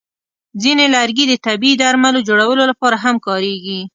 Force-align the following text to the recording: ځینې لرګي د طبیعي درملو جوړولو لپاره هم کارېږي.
ځینې 0.61 0.85
لرګي 0.95 1.25
د 1.27 1.33
طبیعي 1.45 1.79
درملو 1.81 2.25
جوړولو 2.29 2.63
لپاره 2.71 2.95
هم 3.03 3.15
کارېږي. 3.25 3.79